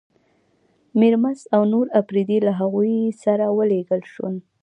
[0.99, 4.35] میرمست او نور اپرېدي له هغوی سره ولېږل شول.